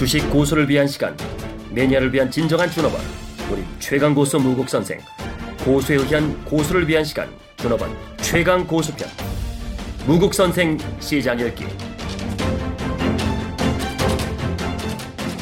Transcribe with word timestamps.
주식 0.00 0.30
고수를 0.30 0.66
위한 0.66 0.86
시간 0.86 1.14
매니아를 1.74 2.10
위한 2.14 2.30
진정한 2.30 2.70
준업원 2.70 3.02
우리 3.52 3.62
최강 3.78 4.14
고수 4.14 4.38
무국 4.38 4.66
선생 4.66 4.98
고수에 5.62 5.96
의한 5.96 6.42
고수를 6.46 6.88
위한 6.88 7.04
시간 7.04 7.28
준업원 7.58 7.90
최강 8.16 8.66
고수편 8.66 9.06
무국 10.06 10.32
선생 10.32 10.78
시장 11.00 11.38
열기 11.38 11.64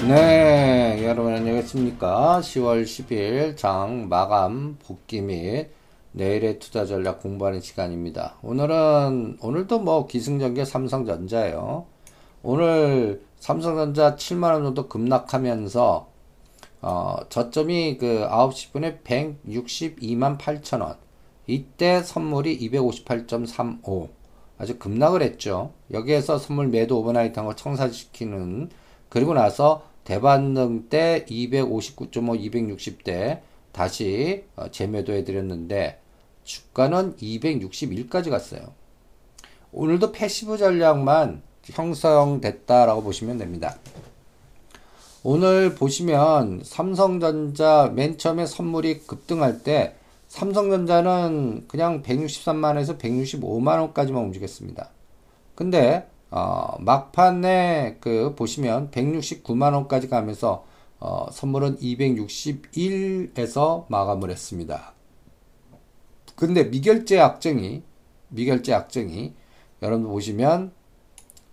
네, 0.09 1.05
여러분 1.05 1.35
안녕하십니까? 1.35 2.41
10월 2.41 2.83
10일 2.83 3.57
장 3.57 4.09
마감 4.09 4.77
복귀 4.85 5.21
및 5.21 5.69
내일의 6.11 6.59
투자 6.59 6.85
전략 6.85 7.23
공부하는 7.23 7.61
시간입니다. 7.61 8.39
오늘은 8.43 9.39
오늘도 9.41 9.79
뭐 9.79 10.09
기승전결 10.09 10.67
삼성전자예요. 10.67 11.87
오늘 12.43 13.28
삼성전자 13.39 14.17
7만 14.17 14.53
원 14.53 14.63
정도 14.65 14.89
급락하면서 14.89 16.09
어, 16.81 17.17
저점이 17.29 17.99
그 17.99 18.27
9시 18.31 18.73
분에 18.73 18.99
162만 18.99 20.39
8천 20.39 20.83
원. 20.83 20.97
이때 21.47 22.03
선물이 22.03 22.59
258.35. 22.71 24.11
아주 24.59 24.79
급락을 24.79 25.23
했죠. 25.23 25.73
여기에서 25.93 26.39
선물 26.39 26.69
매도 26.69 26.99
overnight 26.99 27.39
한거 27.39 27.55
청산시키는 27.55 28.71
그리고 29.09 29.35
나서 29.35 29.83
대반등 30.05 30.89
때 30.89 31.25
259.5, 31.29 32.09
260대 32.51 33.41
다시 33.73 34.45
어, 34.57 34.71
재매도 34.71 35.13
해 35.13 35.25
드렸는데 35.25 36.01
주가는 36.45 37.17
261까지 37.17 38.31
갔어요. 38.31 38.73
오늘도 39.71 40.13
passive 40.13 40.57
전략만 40.57 41.43
형성됐다라고 41.73 43.03
보시면 43.03 43.39
됩니다. 43.39 43.77
오늘 45.23 45.75
보시면 45.75 46.63
삼성전자 46.65 47.91
맨 47.95 48.19
처음에 48.19 48.47
선물이 48.47 49.01
급등할 49.01 49.63
때 49.63 49.95
삼성전자는 50.29 51.67
그냥 51.69 52.03
163만원에서 52.03 52.99
165만원까지만 52.99 54.17
움직였습니다. 54.17 54.91
근데 55.55 56.09
어, 56.31 56.77
막판에 56.81 57.99
그 58.01 58.35
보시면 58.37 58.91
169만원까지 58.91 60.09
가면서 60.09 60.65
어, 61.01 61.27
선물은 61.31 61.79
261에서 61.79 63.87
마감을 63.89 64.31
했습니다. 64.31 64.95
근데 66.35 66.65
미결제 66.65 67.17
약정이 67.17 67.83
미결제 68.29 68.73
약정이 68.73 69.35
여러분 69.83 70.09
보시면 70.09 70.73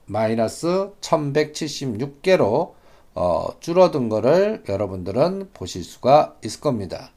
마이너스 0.05 0.91
1176개로 1.01 2.73
어, 3.15 3.47
줄어든 3.59 4.09
거를 4.09 4.63
여러분들은 4.67 5.49
보실 5.53 5.83
수가 5.83 6.35
있을 6.43 6.59
겁니다. 6.59 7.11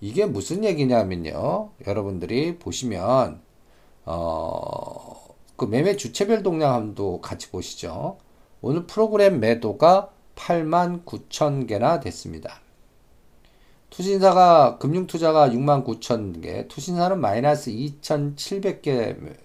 이게 0.00 0.26
무슨 0.26 0.64
얘기냐면요. 0.64 1.70
여러분들이 1.86 2.58
보시면 2.58 3.40
어, 4.04 5.36
그 5.56 5.64
매매 5.64 5.96
주체별 5.96 6.42
동향함도 6.42 7.20
같이 7.20 7.50
보시죠. 7.50 8.18
오늘 8.60 8.86
프로그램 8.86 9.38
매도가 9.38 10.10
8만 10.34 11.04
9천 11.04 11.68
개나 11.68 12.00
됐습니다. 12.00 12.60
투신사가 13.90 14.78
금융투자가 14.78 15.50
6만 15.50 15.84
9천 15.84 16.42
개, 16.42 16.66
투신사는 16.66 17.20
마이너스 17.20 17.70
2,700개, 17.70 19.36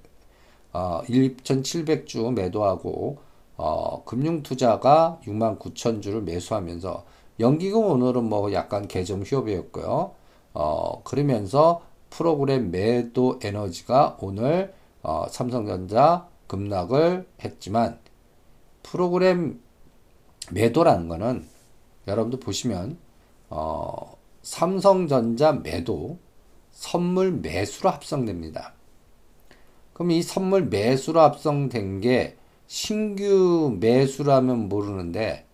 어, 0.78 1.02
1,700주 1.10 2.32
매도하고 2.36 3.18
어, 3.56 4.04
금융투자가 4.06 5.22
6만 5.24 5.58
9천 5.58 6.04
주를 6.04 6.22
매수하면서 6.22 7.04
연기금 7.40 7.84
오늘은 7.84 8.24
뭐 8.26 8.54
약간 8.54 8.88
개점 8.88 9.24
휴업이었고요. 9.24 10.12
어, 10.54 11.04
그러면서 11.04 11.82
프로그램 12.12 12.70
매도 12.70 13.40
에너지가 13.42 14.18
오늘 14.22 14.72
어, 15.02 15.26
삼성전자 15.32 16.28
급락을 16.46 17.28
했지만 17.44 17.98
프로그램 18.84 19.60
매도라는 20.52 21.08
거는 21.08 21.48
여러분들 22.08 22.40
보시면 22.40 23.00
어, 23.50 24.16
삼성전자 24.44 25.54
매도 25.54 26.20
선물 26.70 27.32
매수로 27.32 27.90
합성됩니다. 27.90 28.77
그럼 29.98 30.12
이 30.12 30.22
선물 30.22 30.66
매수로 30.66 31.20
합성된 31.20 32.02
게 32.02 32.38
신규 32.68 33.76
매수라면 33.80 34.70
모르는데 34.70 35.48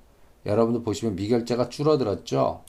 여러분들 0.45 0.83
보시면 0.83 1.15
미결제가 1.15 1.69
줄어들었죠. 1.69 2.59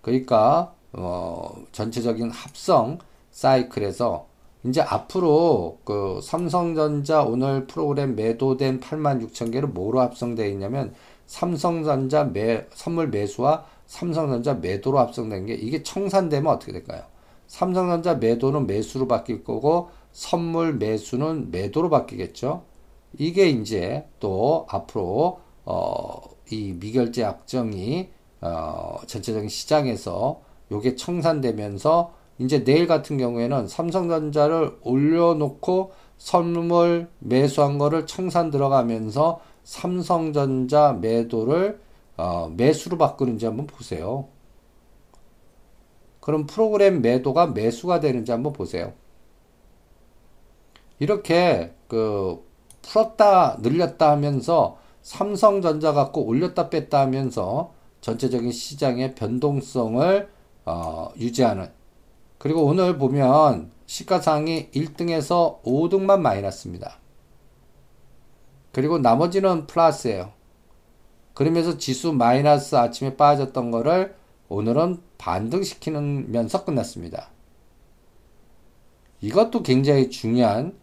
그러니까 0.00 0.72
어, 0.94 1.54
전체적인 1.72 2.30
합성 2.30 2.96
사이클에서 3.30 4.26
이제 4.64 4.80
앞으로 4.80 5.80
그 5.84 6.18
삼성전자 6.22 7.22
오늘 7.22 7.66
프로그램 7.66 8.16
매도된 8.16 8.80
8만 8.80 9.22
6천 9.28 9.52
개를 9.52 9.68
뭐로 9.68 10.00
합성되어 10.00 10.46
있냐면 10.46 10.94
삼성전자 11.26 12.24
매, 12.24 12.66
선물 12.72 13.08
매수와 13.08 13.66
삼성전자 13.86 14.54
매도로 14.54 14.98
합성된 14.98 15.44
게 15.44 15.52
이게 15.52 15.82
청산되면 15.82 16.50
어떻게 16.50 16.72
될까요? 16.72 17.02
삼성전자 17.48 18.14
매도는 18.14 18.66
매수로 18.66 19.06
바뀔 19.06 19.44
거고 19.44 19.90
선물 20.18 20.74
매수는 20.74 21.52
매도로 21.52 21.90
바뀌겠죠. 21.90 22.64
이게 23.18 23.48
이제 23.48 24.04
또 24.18 24.66
앞으로 24.68 25.38
어, 25.64 26.20
이 26.50 26.72
미결제 26.72 27.22
약정이 27.22 28.08
어, 28.40 28.96
전체적인 29.06 29.48
시장에서 29.48 30.40
요게 30.72 30.96
청산되면서 30.96 32.12
이제 32.40 32.64
내일 32.64 32.88
같은 32.88 33.16
경우에는 33.16 33.68
삼성전자를 33.68 34.78
올려놓고 34.82 35.92
선물 36.18 37.08
매수한 37.20 37.78
거를 37.78 38.04
청산 38.06 38.50
들어가면서 38.50 39.40
삼성전자 39.62 40.94
매도를 40.94 41.80
어, 42.16 42.52
매수로 42.56 42.98
바꾸는지 42.98 43.46
한번 43.46 43.68
보세요. 43.68 44.26
그럼 46.18 46.46
프로그램 46.46 47.02
매도가 47.02 47.46
매수가 47.46 48.00
되는지 48.00 48.32
한번 48.32 48.52
보세요. 48.52 48.94
이렇게 50.98 51.74
그 51.86 52.44
풀었다 52.82 53.58
늘렸다 53.60 54.10
하면서 54.10 54.78
삼성전자 55.02 55.92
갖고 55.92 56.24
올렸다 56.24 56.70
뺐다 56.70 57.00
하면서 57.00 57.72
전체적인 58.00 58.52
시장의 58.52 59.14
변동성을 59.14 60.28
어, 60.66 61.10
유지하는 61.16 61.70
그리고 62.38 62.64
오늘 62.64 62.98
보면 62.98 63.70
시가상이 63.86 64.70
1등에서 64.70 65.62
5등만 65.62 66.20
마이너스입니다. 66.20 66.98
그리고 68.72 68.98
나머지는 68.98 69.66
플러스예요. 69.66 70.32
그러면서 71.34 71.78
지수 71.78 72.12
마이너스 72.12 72.76
아침에 72.76 73.16
빠졌던 73.16 73.70
거를 73.70 74.14
오늘은 74.48 75.00
반등시키면서 75.18 76.64
끝났습니다. 76.64 77.30
이것도 79.20 79.62
굉장히 79.62 80.10
중요한 80.10 80.78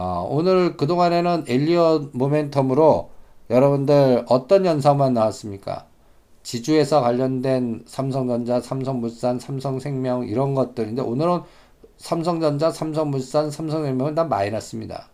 어, 0.00 0.24
오늘 0.30 0.76
그동안에는 0.76 1.46
엘리엇 1.48 2.12
모멘텀으로 2.12 3.08
여러분들 3.50 4.26
어떤 4.28 4.64
현상만 4.64 5.12
나왔습니까? 5.12 5.88
지주회사 6.44 7.00
관련된 7.00 7.82
삼성전자, 7.84 8.60
삼성물산, 8.60 9.40
삼성생명 9.40 10.28
이런 10.28 10.54
것들인데 10.54 11.02
오늘은 11.02 11.40
삼성전자, 11.96 12.70
삼성물산, 12.70 13.50
삼성생명은 13.50 14.14
다 14.14 14.22
마이너스입니다. 14.22 15.08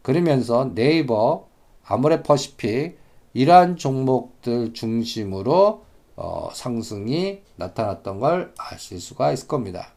그러면서 0.00 0.72
네이버, 0.74 1.48
아모레퍼시픽 1.84 2.98
이러한 3.34 3.76
종목들 3.76 4.72
중심으로 4.72 5.84
어, 6.16 6.48
상승이 6.54 7.42
나타났던 7.56 8.18
걸 8.18 8.54
아실 8.56 8.98
수가 8.98 9.32
있을 9.32 9.46
겁니다. 9.46 9.88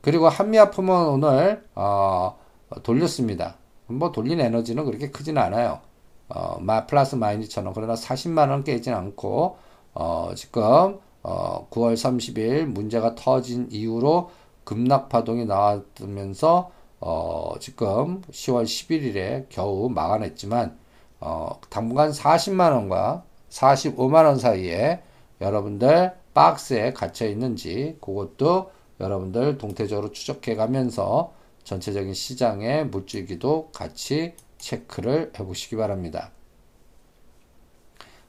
그리고 0.00 0.28
한미아품은 0.28 1.06
오늘 1.08 1.64
어, 1.74 2.38
돌렸습니다. 2.82 3.56
뭐 3.86 4.12
돌린 4.12 4.40
에너지는 4.40 4.84
그렇게 4.84 5.10
크지는 5.10 5.40
않아요. 5.42 5.80
어, 6.28 6.58
마, 6.60 6.86
플러스 6.86 7.14
마이너스처럼 7.14 7.72
그러나 7.74 7.94
40만원 7.94 8.64
깨진 8.64 8.92
않고 8.94 9.56
어, 9.94 10.30
지금 10.34 10.98
어, 11.22 11.68
9월 11.70 11.94
30일 11.94 12.66
문제가 12.66 13.14
터진 13.14 13.68
이후로 13.70 14.30
급락 14.64 15.08
파동이 15.08 15.46
나왔면서 15.46 16.70
어, 17.00 17.54
지금 17.60 18.20
10월 18.22 18.64
11일에 18.64 19.46
겨우 19.48 19.88
막아냈지만 19.88 20.78
어, 21.20 21.58
당분간 21.70 22.10
40만 22.10 22.72
원과 22.72 23.24
45만 23.50 24.26
원 24.26 24.38
사이에 24.38 25.02
여러분들 25.40 26.12
박스에 26.34 26.92
갇혀 26.92 27.26
있는지 27.26 27.96
그것도 28.00 28.70
여러분들 29.00 29.58
동태적으로 29.58 30.12
추적해 30.12 30.54
가면서 30.54 31.32
전체적인 31.64 32.14
시장의 32.14 32.86
물줄기도 32.86 33.70
같이 33.72 34.34
체크를 34.58 35.32
해 35.38 35.44
보시기 35.44 35.76
바랍니다. 35.76 36.32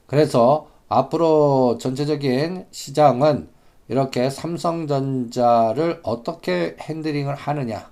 그래서 0.06 0.68
앞으로 0.88 1.78
전체적인 1.78 2.66
시장은 2.70 3.48
이렇게 3.88 4.30
삼성전자를 4.30 6.00
어떻게 6.02 6.76
핸들링을 6.80 7.34
하느냐. 7.34 7.90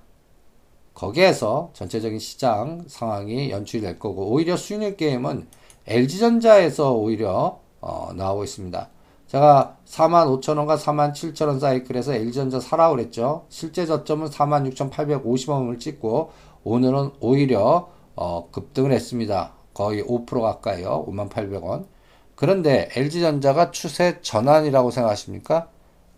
거기에서 0.93 1.71
전체적인 1.73 2.19
시장 2.19 2.83
상황이 2.87 3.51
연출될 3.51 3.99
거고, 3.99 4.31
오히려 4.31 4.57
수익률 4.57 4.97
게임은 4.97 5.47
LG전자에서 5.87 6.93
오히려 6.93 7.59
어, 7.81 8.11
나오고 8.13 8.43
있습니다. 8.43 8.89
제가 9.29 9.77
45,000원과 9.85 10.77
47,000원 10.79 11.59
사이클에서 11.59 12.13
LG전자 12.15 12.59
사라고 12.59 12.95
그랬죠. 12.95 13.45
실제 13.49 13.85
저점은 13.85 14.27
46,850원을 14.27 15.79
찍고 15.79 16.31
오늘은 16.63 17.11
오히려 17.19 17.89
어, 18.15 18.49
급등을 18.51 18.91
했습니다. 18.91 19.53
거의 19.75 20.03
5% 20.03 20.41
가까이요. 20.41 21.05
58,000원. 21.07 21.85
그런데 22.33 22.89
LG전자가 22.95 23.69
추세 23.69 24.19
전환이라고 24.21 24.89
생각하십니까? 24.89 25.69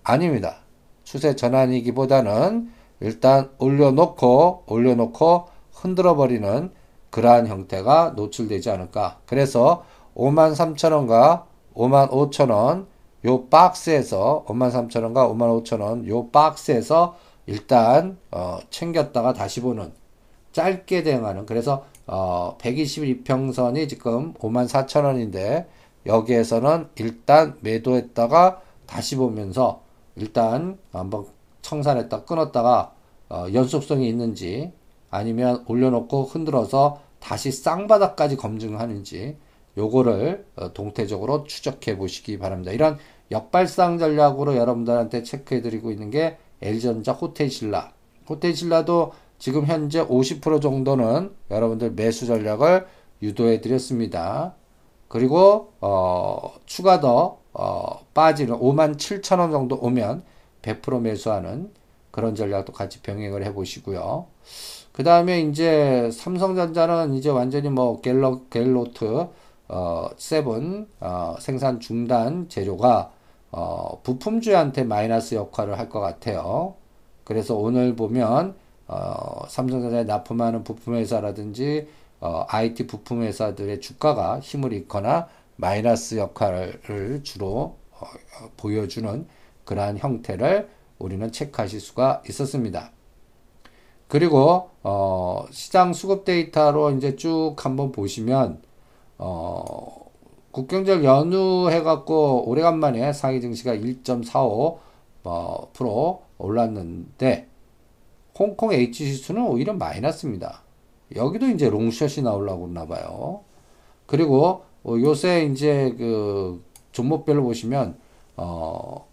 아닙니다. 0.03 0.61
추세 1.03 1.35
전환이기보다는 1.35 2.71
일단 3.01 3.51
올려놓고 3.57 4.63
올려놓고 4.67 5.47
흔들어 5.73 6.15
버리는 6.15 6.71
그러한 7.09 7.47
형태가 7.47 8.13
노출되지 8.15 8.69
않을까. 8.69 9.19
그래서 9.25 9.83
53,000원과 10.15 11.43
55,000원 11.75 12.90
요 13.25 13.45
박스에서 13.45 14.45
53,000원과 14.47 15.63
55,000원 15.63 16.07
요 16.07 16.27
박스에서 16.29 17.15
일단 17.45 18.17
어, 18.31 18.59
챙겼다가 18.69 19.33
다시 19.33 19.61
보는 19.61 19.91
짧게 20.51 21.03
대응하는. 21.03 21.45
그래서 21.45 21.85
어, 22.07 22.57
121평선이 22.59 23.87
지금 23.87 24.33
54,000원인데 24.33 25.67
여기에서는 26.05 26.87
일단 26.95 27.57
매도했다가 27.61 28.61
다시 28.85 29.15
보면서 29.15 29.81
일단 30.15 30.77
한번 30.91 31.25
청산했다 31.61 32.25
끊었다가 32.25 32.93
어, 33.29 33.45
연속성이 33.53 34.09
있는지 34.09 34.73
아니면 35.09 35.63
올려놓고 35.67 36.23
흔들어서 36.23 36.99
다시 37.19 37.51
쌍바닥까지 37.51 38.35
검증하는지 38.35 39.37
요거를 39.77 40.45
어, 40.55 40.73
동태적으로 40.73 41.45
추적해 41.45 41.97
보시기 41.97 42.37
바랍니다. 42.37 42.71
이런 42.71 42.97
역발상 43.31 43.97
전략으로 43.97 44.55
여러분들한테 44.55 45.23
체크해 45.23 45.61
드리고 45.61 45.91
있는 45.91 46.09
게 46.09 46.37
LG전자 46.61 47.13
호텔신라. 47.13 47.93
호텔신라도 48.29 49.13
지금 49.39 49.65
현재 49.65 50.05
50% 50.05 50.61
정도는 50.61 51.33
여러분들 51.49 51.91
매수 51.91 52.25
전략을 52.25 52.85
유도해 53.21 53.61
드렸습니다. 53.61 54.55
그리고 55.07 55.73
어, 55.81 56.53
추가 56.65 56.99
더 56.99 57.39
어, 57.53 58.05
빠지는 58.13 58.55
5만 58.55 58.97
7천 58.97 59.39
원 59.39 59.51
정도 59.51 59.77
오면 59.77 60.23
100% 60.61 61.01
매수하는 61.01 61.71
그런 62.11 62.35
전략도 62.35 62.73
같이 62.73 63.01
병행을 63.01 63.43
해 63.45 63.53
보시고요. 63.53 64.27
그 64.91 65.03
다음에 65.03 65.41
이제 65.41 66.09
삼성전자는 66.11 67.13
이제 67.13 67.29
완전히 67.29 67.69
뭐 67.69 68.01
갤러, 68.01 68.41
갤로트 68.49 69.27
어, 69.71 70.09
세븐 70.17 70.87
어, 70.99 71.35
생산 71.39 71.79
중단 71.79 72.49
재료가 72.49 73.11
어, 73.51 74.01
부품주한테 74.03 74.83
마이너스 74.83 75.35
역할을 75.35 75.77
할 75.79 75.89
것 75.89 75.99
같아요. 76.01 76.75
그래서 77.23 77.55
오늘 77.55 77.95
보면 77.95 78.55
어, 78.87 79.43
삼성전자에 79.47 80.03
납품하는 80.05 80.63
부품회사라든지 80.63 81.87
어, 82.19 82.45
IT 82.49 82.87
부품회사들의 82.87 83.81
주가가 83.81 84.39
힘을 84.41 84.73
잃거나 84.73 85.27
마이너스 85.55 86.17
역할을 86.17 87.21
주로 87.23 87.77
어, 87.91 88.05
보여주는 88.57 89.27
그러한 89.65 89.97
형태를 89.99 90.69
우리는 90.99 91.31
체크하실 91.31 91.79
수가 91.79 92.23
있었습니다. 92.29 92.91
그리고 94.07 94.69
어, 94.83 95.45
시장 95.51 95.93
수급 95.93 96.25
데이터로 96.25 96.91
이제 96.91 97.15
쭉 97.15 97.55
한번 97.59 97.91
보시면 97.91 98.61
어, 99.23 100.09
국경절 100.51 101.03
연휴 101.03 101.69
해갖고 101.69 102.49
오래간만에 102.49 103.13
상위 103.13 103.39
증시가 103.39 103.75
1.45% 103.75 104.79
어, 105.23 106.27
올랐는데 106.39 107.47
홍콩 108.37 108.73
HC수는 108.73 109.45
오히려 109.45 109.73
마이너스입니다. 109.73 110.63
여기도 111.15 111.47
이제 111.47 111.69
롱숏이 111.69 112.23
나오려고 112.23 112.67
그나 112.67 112.87
봐요. 112.87 113.41
그리고 114.07 114.63
어, 114.83 114.95
요새 114.99 115.43
이제 115.45 115.93
그 115.99 116.63
종목별로 116.91 117.43
보시면 117.43 117.99
어 118.37 119.07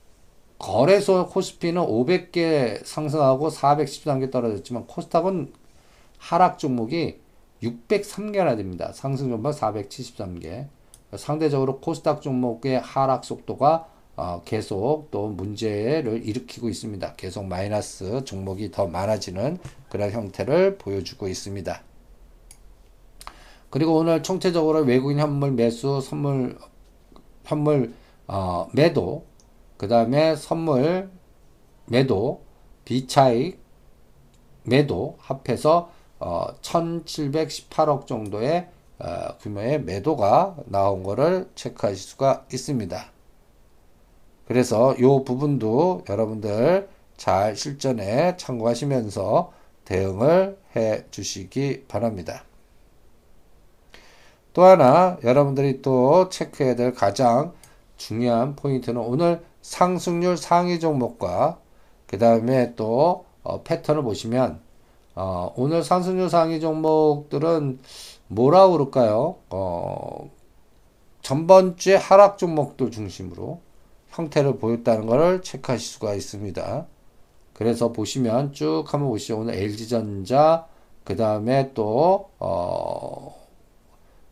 거래소 0.58 1.26
코스피는 1.26 1.82
500개 1.82 2.84
상승하고 2.84 3.50
413개 3.50 4.32
떨어졌지만 4.32 4.86
코스닥은 4.86 5.52
하락 6.18 6.58
종목이 6.58 7.20
603개나 7.62 8.56
됩니다. 8.56 8.92
상승 8.92 9.30
종목 9.30 9.50
473개. 9.50 10.68
상대적으로 11.16 11.80
코스닥 11.80 12.20
종목의 12.20 12.80
하락 12.80 13.24
속도가 13.24 13.88
어, 14.16 14.42
계속 14.44 15.08
또 15.10 15.28
문제를 15.28 16.26
일으키고 16.26 16.68
있습니다. 16.68 17.14
계속 17.14 17.44
마이너스 17.44 18.24
종목이 18.24 18.70
더 18.72 18.86
많아지는 18.88 19.58
그런 19.88 20.10
형태를 20.10 20.76
보여주고 20.76 21.28
있습니다. 21.28 21.82
그리고 23.70 23.96
오늘 23.96 24.22
총체적으로 24.22 24.80
외국인 24.80 25.18
현물 25.18 25.52
매수, 25.52 26.00
선물, 26.00 26.58
현물 27.44 27.94
어, 28.26 28.68
매도, 28.72 29.24
그 29.76 29.86
다음에 29.86 30.34
선물 30.34 31.10
매도, 31.86 32.42
비차익 32.84 33.60
매도 34.64 35.16
합해서 35.20 35.92
어, 36.20 36.46
1718억 36.62 38.06
정도의 38.06 38.68
어, 38.98 39.38
규모의 39.40 39.82
매도가 39.82 40.56
나온 40.66 41.02
것을 41.02 41.48
체크하실 41.54 41.96
수가 41.96 42.46
있습니다. 42.52 43.10
그래서 44.46 44.94
이 44.94 45.02
부분도 45.02 46.04
여러분들 46.08 46.88
잘 47.16 47.54
실전에 47.54 48.36
참고하시면서 48.36 49.52
대응을 49.84 50.58
해 50.76 51.04
주시기 51.10 51.84
바랍니다. 51.86 52.44
또 54.52 54.64
하나 54.64 55.18
여러분들이 55.22 55.82
또 55.82 56.28
체크해야 56.28 56.74
될 56.74 56.92
가장 56.92 57.52
중요한 57.96 58.56
포인트는 58.56 59.00
오늘 59.00 59.44
상승률 59.62 60.36
상위 60.36 60.80
종목과 60.80 61.58
그 62.06 62.18
다음에 62.18 62.74
또 62.74 63.26
어, 63.42 63.62
패턴을 63.62 64.02
보시면 64.02 64.60
어, 65.20 65.52
오늘 65.56 65.82
상승률 65.82 66.30
상위 66.30 66.60
종목들은 66.60 67.80
뭐라 68.28 68.68
그럴까요? 68.68 69.34
어, 69.50 70.30
전번주에 71.22 71.96
하락 71.96 72.38
종목들 72.38 72.92
중심으로 72.92 73.60
형태를 74.10 74.58
보였다는 74.58 75.06
것을 75.06 75.42
체크하실 75.42 75.84
수가 75.84 76.14
있습니다. 76.14 76.86
그래서 77.52 77.92
보시면 77.92 78.52
쭉 78.52 78.84
한번 78.86 79.08
보시죠. 79.08 79.40
오늘 79.40 79.54
LG전자, 79.54 80.68
그 81.02 81.16
다음에 81.16 81.72
또, 81.74 82.30
어, 82.38 83.34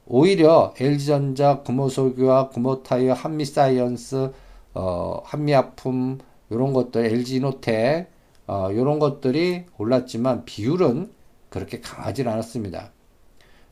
오히려 0.07 0.73
LG전자, 0.79 1.65
금호솔교와 1.65 2.51
금호타이어, 2.51 3.13
한미사이언스, 3.13 4.31
어, 4.75 5.21
한미약품, 5.25 6.19
이런 6.51 6.73
것들, 6.73 7.07
LG노텍, 7.07 8.16
어, 8.47 8.71
이런 8.71 8.99
것들이 8.99 9.65
올랐지만 9.79 10.45
비율은 10.45 11.11
그렇게 11.49 11.81
강하지 11.81 12.23
않았습니다. 12.23 12.91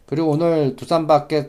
그리고 0.06 0.30
오늘 0.30 0.76
두산밖에 0.76 1.48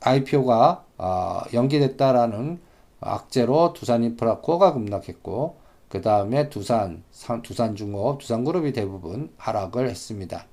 IPO가 0.00 0.84
어, 0.98 1.40
연기됐다라는 1.52 2.60
악재로 3.00 3.72
두산인프라 3.72 4.38
코어가 4.38 4.74
급락했고 4.74 5.56
그 5.88 6.00
다음에 6.00 6.48
두산, 6.48 7.02
두산중업, 7.42 8.18
두산그룹이 8.18 8.72
대부분 8.72 9.30
하락을 9.36 9.88
했습니다. 9.88 10.46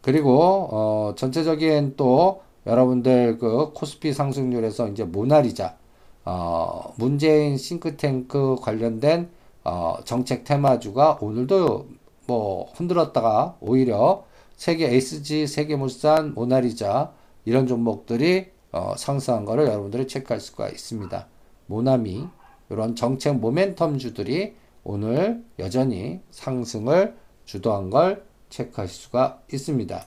그리고 0.00 0.68
어, 0.70 1.14
전체적인 1.16 1.94
또 1.96 2.42
여러분들 2.66 3.38
그 3.38 3.72
코스피 3.74 4.12
상승률에서 4.12 4.88
이제 4.88 5.04
모나리자 5.04 5.76
어, 6.24 6.94
문재인 6.96 7.56
싱크탱크 7.56 8.56
관련된 8.60 9.28
어, 9.64 9.96
정책 10.04 10.44
테마주가 10.44 11.18
오늘도 11.20 11.88
뭐 12.26 12.70
흔들었다가 12.74 13.56
오히려 13.60 14.24
세계 14.56 14.94
SG, 14.94 15.46
세계물산, 15.46 16.34
모나리자 16.34 17.12
이런 17.44 17.66
종목들이 17.66 18.50
어, 18.72 18.94
상승한 18.96 19.44
것을 19.44 19.66
여러분들이 19.66 20.06
체크할 20.06 20.40
수가 20.40 20.68
있습니다. 20.68 21.26
모나미 21.66 22.26
이런 22.70 22.94
정책 22.96 23.40
모멘텀 23.40 23.98
주들이 23.98 24.54
오늘 24.84 25.44
여전히 25.58 26.20
상승을 26.30 27.16
주도한 27.44 27.90
걸 27.90 28.24
체크하실 28.50 28.94
수가 28.94 29.40
있습니다. 29.52 30.06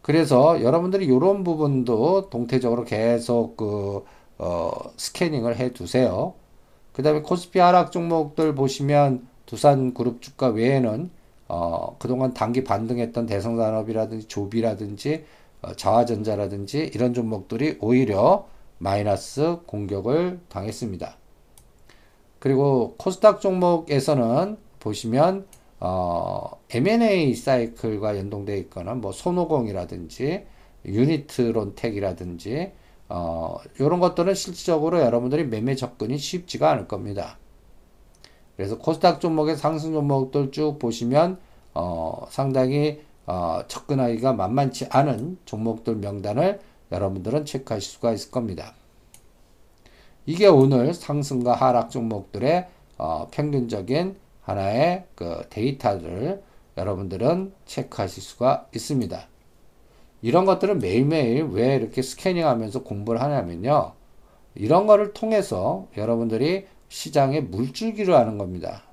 그래서 0.00 0.62
여러분들이 0.62 1.06
이런 1.06 1.44
부분도 1.44 2.28
동태적으로 2.28 2.84
계속 2.84 3.56
그, 3.56 4.04
어, 4.38 4.70
스캐닝을 4.96 5.56
해 5.56 5.72
두세요. 5.72 6.34
그 6.94 7.02
다음에 7.02 7.22
코스피 7.22 7.58
하락 7.58 7.92
종목들 7.92 8.54
보시면 8.54 9.26
두산 9.46 9.92
그룹 9.92 10.22
주가 10.22 10.48
외에는 10.48 11.10
어, 11.48 11.96
그동안 11.98 12.32
단기 12.32 12.64
반등했던 12.64 13.26
대성산업이라든지 13.26 14.28
조비라든지 14.28 15.24
어, 15.60 15.74
자화전자라든지 15.74 16.90
이런 16.94 17.12
종목들이 17.12 17.78
오히려 17.80 18.46
마이너스 18.78 19.58
공격을 19.66 20.38
당했습니다. 20.48 21.16
그리고 22.38 22.94
코스닥 22.96 23.40
종목에서는 23.40 24.56
보시면 24.78 25.46
어, 25.80 26.60
M&A 26.70 27.34
사이클과 27.34 28.18
연동되어 28.18 28.56
있거나 28.56 28.94
뭐 28.94 29.10
손오공이라든지 29.10 30.46
유니트론텍이라든지 30.84 32.72
어, 33.08 33.58
이런 33.78 34.00
것들은 34.00 34.34
실질적으로 34.34 35.00
여러분들이 35.00 35.44
매매 35.44 35.74
접근이 35.74 36.18
쉽지가 36.18 36.70
않을 36.70 36.88
겁니다. 36.88 37.38
그래서 38.56 38.78
코스닥 38.78 39.20
종목의 39.20 39.56
상승 39.56 39.92
종목들 39.92 40.50
쭉 40.52 40.78
보시면 40.78 41.38
어, 41.74 42.26
상당히 42.30 43.00
어, 43.26 43.62
접근하기가 43.68 44.32
만만치 44.34 44.86
않은 44.90 45.38
종목들 45.44 45.96
명단을 45.96 46.60
여러분들은 46.92 47.44
체크하실 47.44 47.92
수가 47.92 48.12
있을 48.12 48.30
겁니다. 48.30 48.74
이게 50.26 50.46
오늘 50.46 50.94
상승과 50.94 51.54
하락 51.54 51.90
종목들의 51.90 52.68
어, 52.98 53.28
평균적인 53.30 54.16
하나의 54.42 55.04
그 55.14 55.42
데이터를 55.50 56.42
여러분들은 56.76 57.52
체크하실 57.66 58.22
수가 58.22 58.68
있습니다. 58.74 59.33
이런 60.24 60.46
것들은 60.46 60.78
매일매일 60.78 61.44
왜 61.50 61.76
이렇게 61.76 62.00
스캐닝 62.00 62.46
하면서 62.46 62.82
공부를 62.82 63.20
하냐면요. 63.20 63.92
이런 64.54 64.86
거를 64.86 65.12
통해서 65.12 65.86
여러분들이 65.98 66.64
시장에 66.88 67.42
물줄기를 67.42 68.14
하는 68.14 68.38
겁니다. 68.38 68.84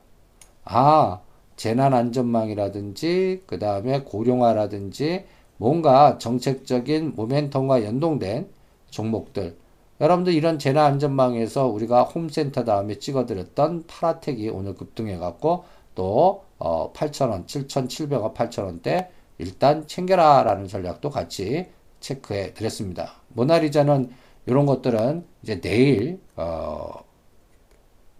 아, 0.66 1.22
재난안전망이라든지, 1.56 3.44
그 3.46 3.60
다음에 3.60 4.02
고령화라든지, 4.02 5.24
뭔가 5.56 6.18
정책적인 6.18 7.16
모멘텀과 7.16 7.86
연동된 7.86 8.50
종목들. 8.90 9.56
여러분들 10.02 10.34
이런 10.34 10.60
재난안전망에서 10.60 11.66
우리가 11.68 12.04
홈센터 12.04 12.66
다음에 12.66 12.96
찍어드렸던 12.96 13.86
파라텍이 13.88 14.50
오늘 14.50 14.76
급등해갖고 14.76 15.64
또, 15.96 16.44
어, 16.60 16.92
8,000원, 16.92 17.46
7,700원, 17.46 18.34
8,000원대 18.34 19.21
일단 19.42 19.88
챙겨라 19.88 20.44
라는 20.44 20.68
전략도 20.68 21.10
같이 21.10 21.68
체크해 22.00 22.54
드렸습니다. 22.54 23.22
모나리자는 23.30 24.12
이런 24.46 24.66
것들은 24.66 25.26
이제 25.44 25.60
내일, 25.62 26.20
어, 26.36 27.04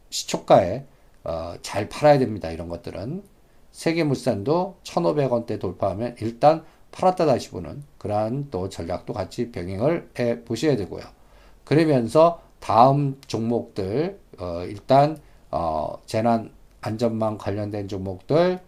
시초가에 0.10 0.86
어, 1.24 1.54
잘 1.62 1.88
팔아야 1.90 2.20
됩니다. 2.20 2.52
이런 2.52 2.68
것들은. 2.68 3.24
세계물산도 3.72 4.80
1,500원대 4.84 5.60
돌파하면 5.60 6.16
일단 6.20 6.64
팔았다 6.92 7.26
다시 7.26 7.52
보는 7.52 7.84
그러한 8.00 8.50
또 8.52 8.68
전략도 8.68 9.14
같이 9.14 9.52
병행을 9.52 10.10
해 10.20 10.44
보셔야 10.44 10.76
되고요. 10.76 11.04
그러면서 11.64 12.42
다음 12.60 13.20
종목들 13.28 14.20
어, 14.40 14.64
일단 14.66 15.18
어, 15.52 16.02
재난 16.06 16.52
안전망 16.82 17.38
관련된 17.38 17.88
종목들, 17.88 18.60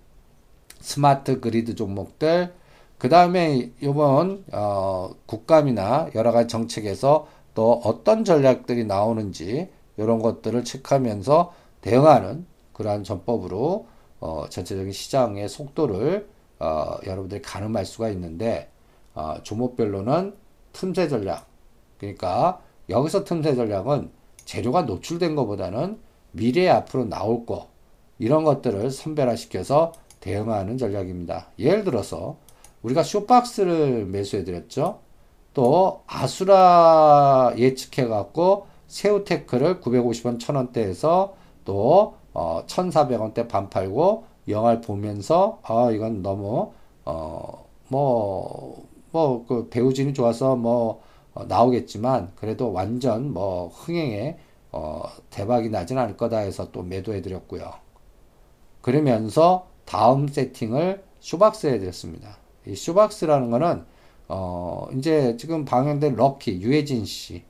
스마트 0.83 1.39
그리드 1.39 1.75
종목들, 1.75 2.53
그 2.97 3.07
다음에 3.07 3.71
이번 3.81 4.43
어, 4.51 5.15
국감이나 5.25 6.09
여러 6.13 6.33
가지 6.33 6.49
정책에서 6.49 7.25
또 7.55 7.79
어떤 7.85 8.25
전략들이 8.25 8.83
나오는지 8.83 9.69
이런 9.95 10.21
것들을 10.21 10.63
체크하면서 10.65 11.53
대응하는 11.79 12.45
그러한 12.73 13.05
전법으로 13.05 13.87
어, 14.19 14.45
전체적인 14.49 14.91
시장의 14.91 15.47
속도를 15.47 16.27
어, 16.59 16.97
여러분들이 17.05 17.41
가늠할 17.41 17.85
수가 17.85 18.09
있는데 18.09 18.69
어, 19.15 19.35
종목별로는 19.41 20.35
틈새 20.73 21.07
전략 21.07 21.47
그러니까 21.97 22.59
여기서 22.89 23.23
틈새 23.23 23.55
전략은 23.55 24.11
재료가 24.43 24.81
노출된 24.81 25.35
것보다는 25.35 25.97
미래에 26.31 26.69
앞으로 26.69 27.05
나올 27.05 27.45
거 27.45 27.69
이런 28.19 28.43
것들을 28.43 28.91
선별화시켜서 28.91 29.93
대응하는 30.23 30.77
전략입니다. 30.77 31.47
예를 31.59 31.83
들어서 31.83 32.37
우리가 32.83 33.03
쇼박스를 33.03 34.05
매수해 34.05 34.43
드렸죠. 34.43 34.99
또 35.53 36.01
아수라 36.07 37.53
예측해 37.57 38.07
갖고 38.07 38.67
새우테크를 38.87 39.81
950원 39.81 40.39
1000원대에서 40.39 41.33
또 41.65 42.15
어, 42.33 42.63
1400원대 42.67 43.47
반 43.47 43.69
팔고 43.69 44.25
영화를 44.47 44.81
보면서 44.81 45.59
아 45.63 45.91
이건 45.91 46.21
너무 46.23 46.71
어 47.05 47.63
뭐 47.89 48.83
뭐 49.11 49.45
그 49.47 49.69
배우진이 49.69 50.13
좋아서 50.13 50.55
뭐 50.55 51.01
어, 51.35 51.45
나오겠지만 51.45 52.31
그래도 52.35 52.71
완전 52.71 53.31
뭐 53.33 53.67
흥행에 53.67 54.37
어, 54.71 55.03
대박이 55.29 55.69
나진 55.69 55.97
않을 55.99 56.17
거다 56.17 56.39
해서 56.39 56.71
또 56.71 56.81
매도해 56.83 57.21
드렸고요. 57.21 57.71
그러면서 58.81 59.67
다음 59.85 60.27
세팅을 60.27 61.03
쇼박스에 61.19 61.79
드렸습니다. 61.79 62.37
이 62.65 62.75
쇼박스라는 62.75 63.51
거는 63.51 63.85
어 64.29 64.87
이제 64.97 65.35
지금 65.37 65.65
방영된 65.65 66.15
럭키 66.15 66.61
유해진 66.61 67.05
씨 67.05 67.43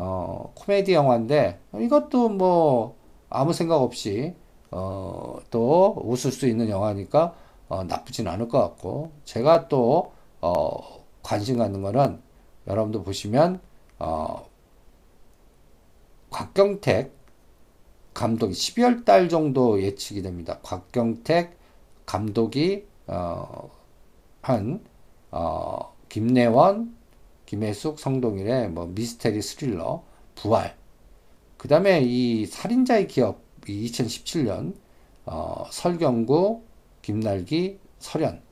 어, 0.00 0.52
코미디 0.54 0.92
영화인데 0.92 1.58
이것도 1.74 2.28
뭐 2.28 2.96
아무 3.28 3.52
생각 3.52 3.76
없이 3.82 4.34
어, 4.70 5.38
또 5.50 5.96
웃을 6.04 6.30
수 6.30 6.46
있는 6.46 6.68
영화니까 6.68 7.34
어, 7.68 7.82
나쁘진 7.82 8.28
않을 8.28 8.48
것 8.48 8.60
같고 8.60 9.10
제가 9.24 9.68
또 9.68 10.12
어, 10.40 11.04
관심 11.22 11.58
갖는 11.58 11.82
거는 11.82 12.20
여러분도 12.68 13.02
보시면 13.02 13.60
어, 13.98 14.46
곽경택 16.30 17.12
감독이 18.14 18.52
12월 18.52 19.04
달 19.04 19.28
정도 19.28 19.82
예측이 19.82 20.22
됩니다. 20.22 20.60
곽경택 20.62 21.57
감독이 22.08 22.86
어, 23.06 23.70
한 24.42 24.84
어, 25.30 25.94
김내원 26.08 26.96
김혜숙, 27.46 27.98
성동일의 28.00 28.70
뭐 28.70 28.86
미스테리 28.88 29.42
스릴러, 29.42 30.04
부활. 30.36 30.76
그 31.58 31.68
다음에 31.68 32.00
이 32.02 32.46
살인자의 32.46 33.08
기업, 33.08 33.42
2017년, 33.66 34.74
어, 35.26 35.66
설경구, 35.70 36.62
김날기, 37.02 37.80
설현. 38.00 38.42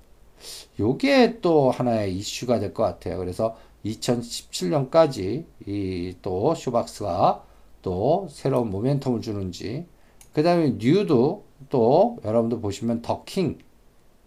요게 0.80 1.40
또 1.40 1.70
하나의 1.70 2.16
이슈가 2.16 2.58
될 2.60 2.74
것 2.74 2.82
같아요. 2.84 3.18
그래서 3.18 3.56
2017년까지 3.84 5.46
이 5.66 6.14
또 6.22 6.54
쇼박스가 6.54 7.44
또 7.82 8.26
새로운 8.30 8.70
모멘텀을 8.70 9.22
주는지, 9.22 9.86
그 10.32 10.42
다음에 10.42 10.74
뉴도 10.78 11.45
또 11.70 12.18
여러분들 12.24 12.60
보시면 12.60 13.02
더킹, 13.02 13.58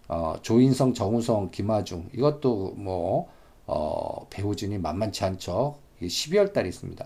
어, 0.08 0.36
조인성, 0.42 0.94
정우성, 0.94 1.52
김하중, 1.52 2.10
이것도 2.14 2.74
뭐, 2.78 3.28
어, 3.68 4.28
배우진이 4.30 4.78
만만치 4.80 5.24
않죠. 5.26 5.76
12월 6.02 6.54
달에 6.54 6.70
있습니다. 6.70 7.06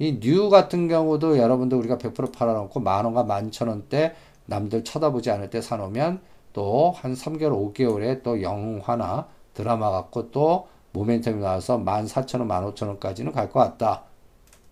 이 0.00 0.18
뉴 0.20 0.50
같은 0.50 0.88
경우도 0.88 1.38
여러분들 1.38 1.78
우리가 1.78 1.98
100% 1.98 2.32
팔아놓고 2.34 2.80
만 2.80 3.04
원과 3.04 3.24
만천 3.24 3.68
원대 3.68 4.14
남들 4.46 4.84
쳐다보지 4.84 5.30
않을 5.30 5.50
때 5.50 5.60
사놓으면 5.62 6.20
또 6.52 6.92
한 6.96 7.14
3개월, 7.14 7.74
5개월에 7.74 8.22
또 8.22 8.42
영화나 8.42 9.28
드라마 9.54 9.90
갖고 9.90 10.30
또 10.30 10.68
모멘텀이 10.92 11.36
나와서 11.38 11.78
14,000원, 11.78 12.74
15,000원까지는 12.74 13.32
갈 13.32 13.50
것 13.50 13.60
같다. 13.60 14.04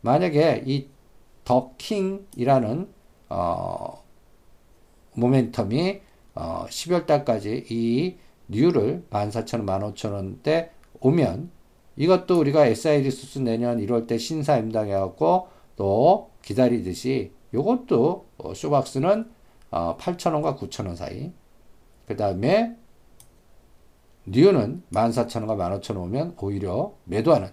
만약에 0.03 0.65
이 0.67 0.89
더킹이라는 1.45 2.89
어, 3.31 4.03
모멘텀이 5.17 6.01
어, 6.35 6.67
12월 6.69 7.07
달까지 7.07 7.67
이 7.69 8.17
뉴를 8.49 9.05
14,000원, 9.11 9.95
15,000원대 9.95 10.71
오면 11.01 11.51
이것도 11.97 12.39
우리가 12.41 12.67
SID 12.67 13.11
수수 13.11 13.41
내년 13.43 13.79
1월 13.79 14.07
때 14.07 14.19
신사 14.19 14.57
임당해갖고 14.57 15.49
또 15.77 16.31
기다리듯이 16.43 17.33
요것도 17.53 18.27
어, 18.39 18.55
쇼박스는 18.55 19.31
어, 19.71 19.97
8,000원과 19.99 20.59
9,000원 20.59 20.97
사이. 20.97 21.33
그 22.07 22.17
다음에 22.17 22.77
뉴는 24.27 24.83
14,000원과 24.93 25.57
15,000원 25.57 25.97
오면 26.05 26.37
오히려 26.41 26.95
매도하는. 27.05 27.51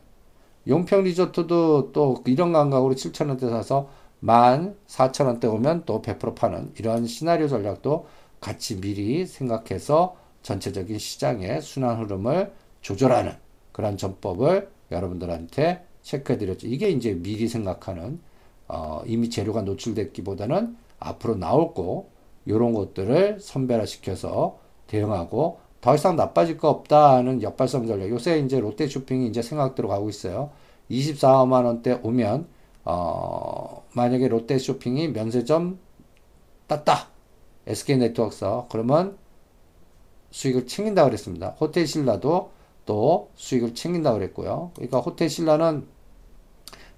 용평 0.68 1.04
리조트도 1.04 1.92
또 1.94 2.24
이런 2.28 2.52
감각으로 2.54 2.94
7,000원대 2.94 3.50
사서 3.50 3.90
14,000원대 4.24 5.46
오면 5.54 5.84
또 5.86 6.02
100% 6.02 6.36
파는 6.36 6.74
이런 6.78 7.08
시나리오 7.08 7.48
전략도 7.48 8.08
같이 8.42 8.80
미리 8.80 9.26
생각해서 9.26 10.16
전체적인 10.42 10.98
시장의 10.98 11.62
순환 11.62 12.00
흐름을 12.00 12.52
조절하는 12.82 13.34
그런 13.72 13.98
전법을 13.98 14.70
여러분들한테 14.92 15.86
체크해 16.02 16.38
드렸죠. 16.38 16.68
이게 16.68 16.90
이제 16.90 17.14
미리 17.14 17.48
생각하는 17.48 18.20
어, 18.68 19.02
이미 19.06 19.30
재료가 19.30 19.64
노출됐기보다는 19.64 20.76
앞으로 21.00 21.36
나올 21.36 21.74
거 21.74 22.08
이런 22.46 22.74
것들을 22.74 23.40
선별화시켜서 23.40 24.60
대응하고 24.88 25.60
더 25.82 25.96
이상 25.96 26.16
나빠질 26.16 26.58
거 26.58 26.70
없다는 26.70 27.42
역발성 27.42 27.88
전략. 27.88 28.10
요새 28.10 28.40
이제 28.40 28.60
롯데 28.60 28.88
쇼핑이 28.88 29.28
이제 29.28 29.42
생각대로 29.42 29.88
가고 29.88 30.10
있어요. 30.10 30.52
24만 30.92 31.66
원대 31.66 32.00
오면 32.04 32.48
어, 32.86 33.86
만약에 33.94 34.28
롯데 34.28 34.58
쇼핑이 34.58 35.10
면세점 35.10 35.80
땄다. 36.68 37.10
SK 37.68 37.98
네트워크사 37.98 38.66
그러면 38.70 39.18
수익을 40.32 40.68
챙긴다 40.68 41.06
그랬습니다. 41.06 41.56
호텔 41.60 41.86
신라도 41.88 42.52
또 42.86 43.30
수익을 43.36 43.76
챙긴다 43.76 44.14
그랬고요. 44.14 44.72
그러니까 44.76 45.00
호텔 45.00 45.30
신라는 45.30 45.88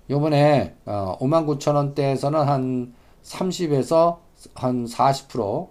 요번에 0.09 0.75
어, 0.85 1.17
59,000원대에서는 1.19 2.33
한 2.43 2.93
30에서 3.23 4.19
한 4.55 4.85
40%, 4.85 5.69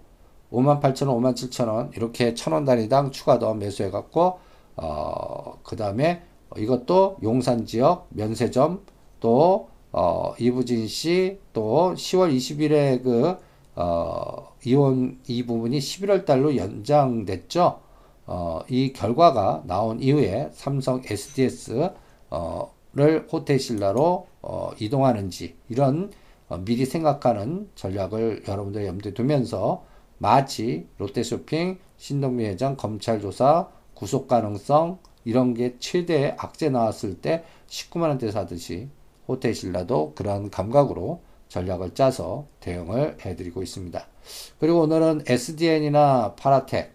58,000원, 0.51 1.35
57,000원 1.35 1.95
이렇게 1.95 2.33
1,000원 2.33 2.65
단위당 2.65 3.11
추가 3.11 3.39
더 3.39 3.53
매수해 3.53 3.89
갖고 3.89 4.39
어, 4.75 5.59
그다음에 5.63 6.23
이것도 6.57 7.17
용산 7.23 7.65
지역 7.65 8.07
면세점 8.09 8.83
또 9.19 9.69
어, 9.91 10.33
이부진 10.39 10.87
씨 10.87 11.39
또 11.53 11.93
10월 11.95 12.35
20일에 12.35 13.03
그 13.03 13.37
어, 13.75 14.53
이원 14.65 15.19
이 15.27 15.45
부분이 15.45 15.79
11월 15.79 16.25
달로 16.25 16.55
연장됐죠. 16.55 17.79
어, 18.27 18.59
이 18.69 18.93
결과가 18.93 19.63
나온 19.65 20.01
이후에 20.01 20.49
삼성 20.53 21.01
SDS 21.05 21.91
어, 22.29 22.71
를 22.93 23.25
호텔 23.31 23.57
신라로 23.57 24.27
어, 24.41 24.71
이동하는지 24.77 25.55
이런 25.69 26.11
어, 26.49 26.57
미리 26.57 26.85
생각하는 26.85 27.69
전략을 27.75 28.43
여러분들 28.47 28.85
염두에 28.85 29.13
두면서 29.13 29.85
마치 30.17 30.87
롯데쇼핑, 30.97 31.79
신동미 31.95 32.45
회장 32.45 32.75
검찰 32.75 33.21
조사, 33.21 33.69
구속 33.93 34.27
가능성 34.27 34.99
이런 35.23 35.53
게 35.53 35.77
최대 35.79 36.35
악재 36.37 36.69
나왔을 36.69 37.21
때 37.21 37.45
19만 37.67 38.09
원대 38.09 38.29
사듯이 38.29 38.89
호텔 39.27 39.53
신라도 39.53 40.13
그런 40.15 40.49
감각으로 40.49 41.21
전략을 41.49 41.93
짜서 41.93 42.45
대응을 42.61 43.17
해드리고 43.25 43.61
있습니다. 43.61 44.07
그리고 44.59 44.81
오늘은 44.81 45.23
SDN이나 45.27 46.35
파라텍 46.35 46.93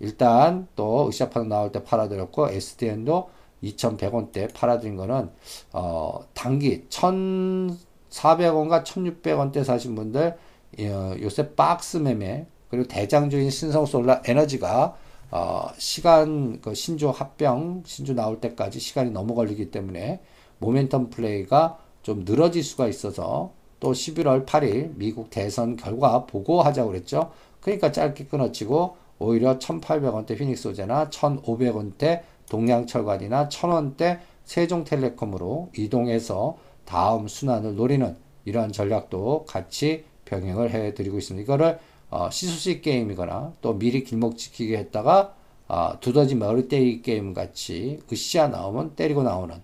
일단 0.00 0.68
또 0.76 1.06
의샤판 1.06 1.48
나올 1.48 1.72
때 1.72 1.82
팔아드렸고 1.82 2.48
SDN도 2.48 3.30
2,100원대 3.62 4.52
팔아드린 4.54 4.96
거는 4.96 5.30
어, 5.72 6.20
단기 6.32 6.84
1,400원과 6.88 8.84
1,600원대 8.84 9.64
사신 9.64 9.94
분들 9.94 10.36
어, 10.80 11.14
요새 11.20 11.54
박스 11.54 11.96
매매 11.96 12.46
그리고 12.70 12.86
대장주인 12.86 13.50
신성솔라 13.50 14.22
에너지가 14.24 14.96
어, 15.30 15.68
시간 15.76 16.60
그 16.60 16.74
신조 16.74 17.10
합병 17.10 17.82
신조 17.84 18.14
나올 18.14 18.40
때까지 18.40 18.80
시간이 18.80 19.10
너무 19.10 19.34
걸리기 19.34 19.70
때문에 19.70 20.20
모멘텀 20.60 21.10
플레이가 21.10 21.78
좀 22.02 22.24
늘어질 22.24 22.62
수가 22.62 22.88
있어서 22.88 23.52
또 23.80 23.92
11월 23.92 24.46
8일 24.46 24.92
미국 24.96 25.30
대선 25.30 25.76
결과 25.76 26.26
보고하자고 26.26 26.90
그랬죠. 26.90 27.30
그러니까 27.60 27.92
짧게 27.92 28.26
끊어지고 28.26 28.96
오히려 29.18 29.58
1,800원대 29.58 30.38
휘닉스 30.38 30.68
호재나 30.68 31.10
1,500원대 31.10 32.22
동양철관이나 32.48 33.48
천원대 33.48 34.20
세종텔레콤으로 34.44 35.70
이동해서 35.76 36.56
다음 36.84 37.28
순환을 37.28 37.76
노리는 37.76 38.16
이러한 38.44 38.72
전략도 38.72 39.44
같이 39.46 40.04
병행을 40.24 40.70
해드리고 40.70 41.18
있습니다. 41.18 41.42
이거를 41.42 41.78
어, 42.10 42.30
시수식 42.30 42.80
게임이거나 42.82 43.52
또 43.60 43.78
미리 43.78 44.02
길목 44.02 44.38
지키게 44.38 44.78
했다가 44.78 45.34
어, 45.68 46.00
두더지 46.00 46.34
머리 46.34 46.66
때리 46.68 47.02
게임 47.02 47.34
같이 47.34 48.00
으쌰 48.10 48.48
나오면 48.48 48.94
때리고 48.96 49.22
나오는 49.22 49.54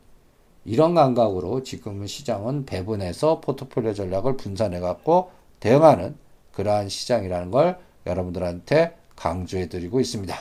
이런 0.65 0.95
감각으로 0.95 1.63
지금은 1.63 2.07
시장은 2.07 2.65
배분해서 2.65 3.41
포트폴리오 3.41 3.95
전략을 3.95 4.37
분산해 4.37 4.81
갖고 4.81 5.31
대응하는 5.61 6.17
그러한 6.53 6.89
시장이라는 6.89 7.51
걸 7.51 7.79
여러분들한테 8.07 8.97
강조해 9.17 9.69
드리고 9.69 10.01
있습니다. 10.01 10.35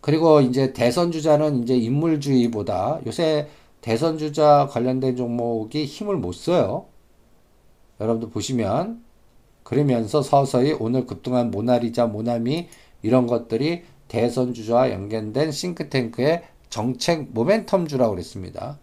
그리고 0.00 0.40
이제 0.40 0.72
대선 0.72 1.12
주자는 1.12 1.62
이제 1.62 1.76
인물주의보다 1.76 3.00
요새 3.06 3.48
대선 3.80 4.18
주자 4.18 4.66
관련된 4.70 5.16
종목이 5.16 5.84
힘을 5.84 6.16
못 6.16 6.32
써요. 6.32 6.86
여러분들 8.00 8.30
보시면 8.30 9.02
그러면서 9.62 10.22
서서히 10.22 10.72
오늘 10.72 11.06
급등한 11.06 11.50
모나리자, 11.50 12.06
모나미 12.06 12.68
이런 13.02 13.26
것들이 13.26 13.82
대선 14.08 14.52
주자와 14.52 14.90
연결된 14.90 15.50
싱크탱크의 15.50 16.42
정책 16.74 17.32
모멘텀 17.32 17.88
주라고 17.88 18.14
그랬습니다. 18.14 18.80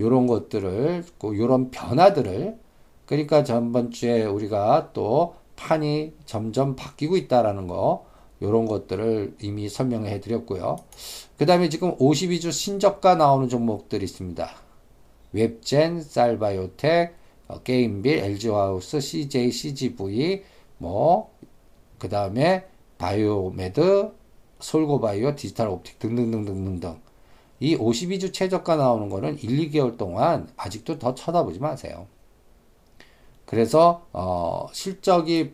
요런 0.00 0.26
것들을 0.26 1.04
요런 1.22 1.70
변화들을 1.70 2.58
그러니까 3.06 3.44
전번 3.44 3.92
주에 3.92 4.24
우리가 4.24 4.90
또 4.94 5.36
판이 5.54 6.12
점점 6.26 6.74
바뀌고 6.74 7.16
있다라는 7.16 7.68
거 7.68 8.04
이런 8.40 8.66
것들을 8.66 9.36
이미 9.42 9.68
설명해 9.68 10.18
드렸고요. 10.18 10.78
그 11.38 11.46
다음에 11.46 11.68
지금 11.68 11.96
52주 11.98 12.50
신저가 12.50 13.14
나오는 13.14 13.48
종목들이 13.48 14.04
있습니다. 14.06 14.50
웹젠, 15.30 16.02
쎌바이오텍, 16.02 17.14
어, 17.46 17.60
게임빌, 17.62 18.18
LG하우시스, 18.18 18.98
CJ, 18.98 19.52
CGV, 19.52 20.42
뭐, 20.78 21.32
그 22.00 22.08
다음에 22.08 22.64
바이로메드, 22.98 24.10
솔고바이오, 24.58 25.36
디지털 25.36 25.68
옵틱 25.68 26.00
등등등등등등. 26.00 27.09
이 27.60 27.76
52주 27.76 28.32
최저가 28.32 28.76
나오는 28.76 29.08
거는 29.08 29.38
1, 29.38 29.70
2개월 29.70 29.96
동안 29.96 30.48
아직도 30.56 30.98
더 30.98 31.14
쳐다보지 31.14 31.60
마세요. 31.60 32.06
그래서 33.44 34.06
어, 34.12 34.66
실적이 34.72 35.52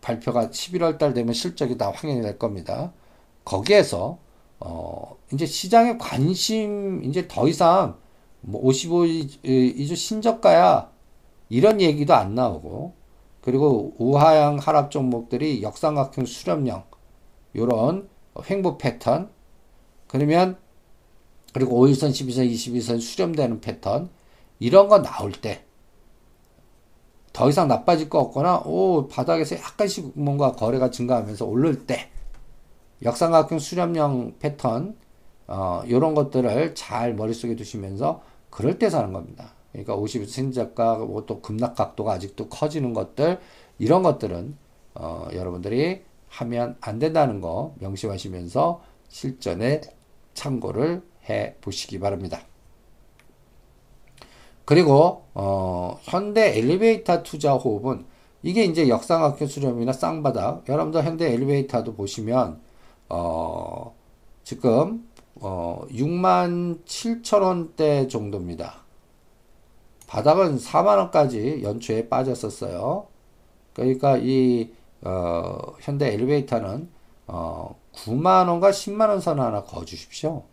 발표가 0.00 0.48
11월 0.48 0.98
달 0.98 1.14
되면 1.14 1.32
실적이 1.34 1.76
다 1.78 1.90
확인이 1.90 2.20
될 2.22 2.38
겁니다. 2.38 2.92
거기에서 3.44 4.18
어 4.60 5.16
이제 5.32 5.46
시장의 5.46 5.98
관심 5.98 7.02
이제 7.04 7.28
더 7.28 7.48
이상 7.48 7.96
뭐 8.40 8.62
55이주 8.62 9.96
신저가야 9.96 10.90
이런 11.48 11.80
얘기도 11.80 12.14
안 12.14 12.34
나오고 12.34 12.94
그리고 13.40 13.94
우하향 13.98 14.58
하락 14.58 14.90
종목들이 14.90 15.62
역삼각형 15.62 16.26
수렴형 16.26 16.84
요런 17.56 18.08
횡보 18.50 18.78
패턴 18.78 19.30
그러면 20.06 20.58
그리고 21.52 21.86
5일선, 21.86 22.10
12선, 22.10 22.50
22선 22.52 23.00
수렴되는 23.00 23.60
패턴 23.60 24.10
이런 24.58 24.88
거 24.88 25.02
나올 25.02 25.32
때 25.32 25.68
더 27.38 27.48
이상 27.48 27.68
나빠질 27.68 28.08
거 28.08 28.18
없거나 28.18 28.62
오 28.64 29.06
바닥에서 29.06 29.54
약간씩 29.54 30.10
뭔가 30.14 30.50
거래가 30.50 30.90
증가하면서 30.90 31.44
오를 31.44 31.86
때 31.86 32.10
역삼각형 33.04 33.60
수렴형 33.60 34.34
패턴 34.40 34.96
어, 35.46 35.82
이런 35.86 36.16
것들을 36.16 36.74
잘 36.74 37.14
머릿속에 37.14 37.54
두시면서 37.54 38.22
그럴 38.50 38.80
때 38.80 38.90
사는 38.90 39.12
겁니다. 39.12 39.54
그러니까 39.70 39.94
50 39.94 40.28
신저가 40.28 40.96
뭐또 40.96 41.40
급락 41.40 41.76
각도가 41.76 42.14
아직도 42.14 42.48
커지는 42.48 42.92
것들 42.92 43.38
이런 43.78 44.02
것들은 44.02 44.56
어, 44.94 45.28
여러분들이 45.32 46.02
하면 46.26 46.76
안 46.80 46.98
된다는 46.98 47.40
거 47.40 47.72
명심하시면서 47.78 48.82
실전에 49.06 49.80
참고를 50.34 51.02
해 51.28 51.54
보시기 51.60 51.98
바랍니다. 51.98 52.40
그리고 54.64 55.24
어, 55.34 55.98
현대 56.02 56.58
엘리베이터 56.58 57.22
투자 57.22 57.54
호흡은 57.54 58.04
이게 58.42 58.64
이제 58.64 58.88
역삼각형 58.88 59.48
수렴이나 59.48 59.92
쌍바닥 59.92 60.68
여러분들 60.68 61.04
현대 61.04 61.32
엘리베이터도 61.32 61.94
보시면 61.94 62.60
어, 63.08 63.94
지금 64.44 65.08
어, 65.36 65.82
6만 65.90 66.84
7천 66.84 67.42
원대 67.42 68.08
정도입니다. 68.08 68.82
바닥은 70.06 70.56
4만 70.58 70.98
원까지 70.98 71.60
연초에 71.62 72.08
빠졌었어요. 72.08 73.06
그러니까 73.74 74.16
이 74.18 74.70
어, 75.02 75.58
현대 75.80 76.12
엘리베이터는 76.12 76.88
어, 77.26 77.76
9만 77.94 78.48
원과 78.48 78.70
10만 78.70 79.08
원 79.08 79.20
선 79.20 79.40
하나 79.40 79.62
거 79.64 79.84
주십시오. 79.84 80.44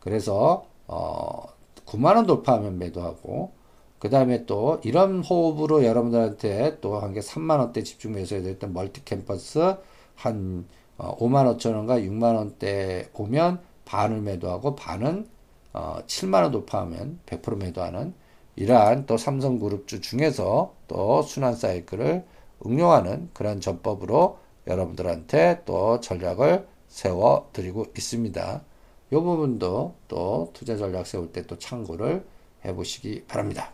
그래서 0.00 0.66
어, 0.86 1.44
9만원 1.86 2.26
돌파하면 2.26 2.78
매도하고 2.78 3.52
그 3.98 4.08
다음에 4.10 4.46
또 4.46 4.80
이런 4.84 5.22
호흡으로 5.22 5.84
여러분들한테 5.84 6.80
또 6.80 6.98
한 7.00 7.12
게 7.14 7.20
3만원대 7.20 7.84
집중 7.84 8.12
매수해야 8.12 8.42
될때 8.44 8.66
멀티 8.66 9.04
캠퍼스 9.04 9.76
한 10.16 10.66
5만 10.98 11.46
어, 11.46 11.56
5천 11.56 11.74
원과 11.74 12.00
6만 12.00 12.34
원대 12.36 13.08
오면 13.14 13.60
반을 13.84 14.20
매도하고 14.22 14.76
반은 14.76 15.26
어, 15.72 15.98
7만원 16.06 16.52
돌파하면 16.52 17.20
100% 17.26 17.56
매도하는 17.56 18.14
이러한 18.56 19.06
또 19.06 19.16
삼성그룹주 19.16 20.00
중에서 20.00 20.74
또 20.88 21.22
순환 21.22 21.54
사이클을 21.54 22.24
응용하는 22.66 23.30
그런 23.32 23.60
전법으로 23.60 24.38
여러분들한테 24.66 25.62
또 25.64 26.00
전략을 26.00 26.66
세워 26.88 27.48
드리고 27.52 27.86
있습니다. 27.96 28.62
이 29.12 29.14
부분도 29.16 29.94
또 30.08 30.50
투자 30.52 30.76
전략 30.76 31.06
세울 31.06 31.32
때 31.32 31.42
또 31.46 31.58
참고를 31.58 32.24
해 32.64 32.74
보시기 32.74 33.24
바랍니다. 33.24 33.72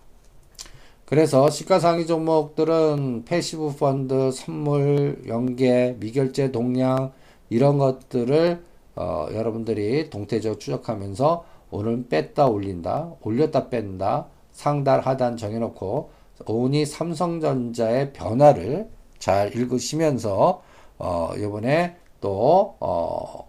그래서 1.04 1.50
시가상위 1.50 2.06
종목들은 2.06 3.24
passive 3.24 3.76
펀드, 3.76 4.30
선물, 4.32 5.22
연계, 5.28 5.96
미결제 6.00 6.50
동향 6.52 7.12
이런 7.48 7.78
것들을 7.78 8.64
어, 8.96 9.28
여러분들이 9.32 10.10
동태적으로 10.10 10.58
추적하면서 10.58 11.44
오늘 11.70 12.06
뺐다 12.08 12.46
올린다, 12.46 13.12
올렸다 13.20 13.68
뺀다, 13.68 14.28
상단 14.52 15.00
하단 15.00 15.36
정해놓고 15.36 16.10
오니 16.46 16.86
삼성전자의 16.86 18.12
변화를 18.12 18.88
잘 19.18 19.54
읽으시면서 19.54 20.62
어, 20.98 21.30
이번에 21.36 21.96
또 22.20 22.76
어, 22.80 23.48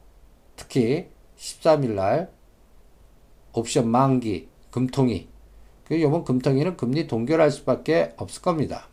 특히 0.56 1.08
13일 1.38 1.92
날 1.92 2.32
옵션 3.54 3.88
만기 3.88 4.50
금통이 4.72 5.28
그 5.86 5.96
이번 5.96 6.24
금통위는 6.26 6.76
금리 6.76 7.08
동결할 7.08 7.50
수밖에 7.50 8.14
없을 8.18 8.42
겁니다. 8.42 8.88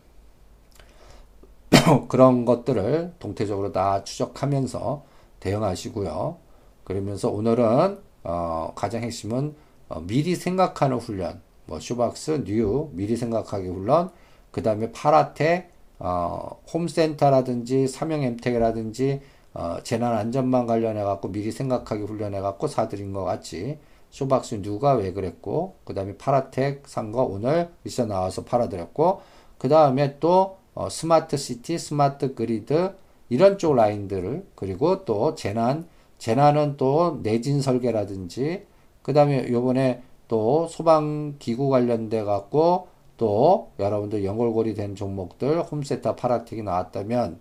그런 2.09 2.45
것들을 2.45 3.15
동태적으로 3.19 3.73
다 3.73 4.05
추적하면서 4.05 5.05
대응하시고요. 5.41 6.37
그러면서 6.85 7.31
오늘은 7.31 7.99
어, 8.23 8.73
가장 8.77 9.03
핵심은 9.03 9.55
어, 9.89 10.01
미리 10.01 10.37
생각하는 10.37 10.99
훈련, 10.99 11.43
뭐 11.67 11.81
쇼박스, 11.81 12.45
뉴 12.45 12.91
미리 12.93 13.17
생각하기 13.17 13.67
훈련, 13.67 14.11
그 14.51 14.63
다음에 14.63 14.93
파라텍, 14.93 15.73
어, 15.99 16.61
홈센터라든지 16.73 17.89
삼영 17.89 18.23
엠텍이라든지 18.23 19.21
어, 19.55 19.79
재난 19.83 20.15
안전망 20.15 20.67
관련해 20.67 21.03
갖고 21.05 21.29
미리 21.31 21.53
생각하기 21.53 22.03
훈련해 22.05 22.41
갖고 22.41 22.67
사드린 22.67 23.13
것 23.13 23.25
같이 23.25 23.79
쇼박스 24.11 24.61
누가 24.63 24.95
왜 24.95 25.13
그랬고 25.13 25.77
그 25.85 25.95
다음에 25.95 26.17
파라텍 26.17 26.83
산 26.87 27.13
거 27.13 27.23
오늘 27.25 27.71
미션 27.83 28.09
나와서 28.09 28.45
팔아드렸고 28.45 29.21
그 29.59 29.69
다음에 29.69 30.19
또 30.21 30.59
어, 30.75 30.89
스마트 30.89 31.37
시티, 31.37 31.79
스마트 31.79 32.35
그리드 32.35 32.95
이런 33.29 33.59
쪽 33.59 33.75
라인들을 33.77 34.47
그리고 34.55 35.05
또 35.05 35.35
재난 35.35 35.87
재난은 36.19 36.77
또 36.77 37.21
내진 37.23 37.61
설계라든지 37.61 38.67
그 39.03 39.13
다음에 39.13 39.51
요번에 39.51 40.03
또 40.29 40.67
소방기구 40.69 41.69
관련돼 41.69 42.25
갖고 42.25 42.89
또 43.17 43.71
여러분들 43.79 44.25
연골고리 44.25 44.75
된 44.75 44.97
종목들 44.97 45.63
홈세터 45.63 46.17
파라텍이 46.17 46.63
나왔다면 46.63 47.39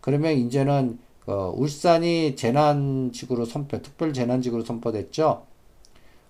그러면 0.00 0.32
이제는 0.34 0.98
어, 1.28 1.52
울산이 1.54 2.36
재난지구로 2.36 3.44
선포 3.44 3.82
특별 3.82 4.14
재난지구로 4.14 4.64
선포됐죠. 4.64 5.42